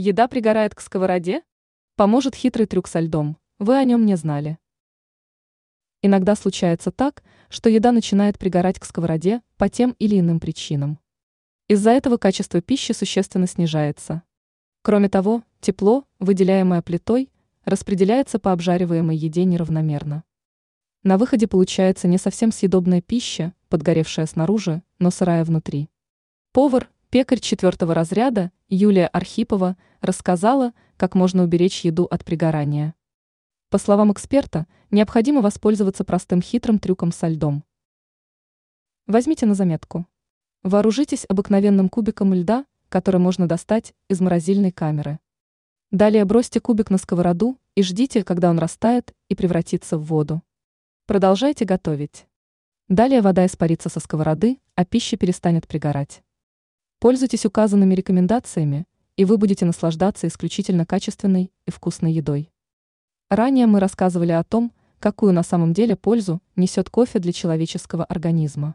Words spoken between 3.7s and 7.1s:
о нем не знали. Иногда случается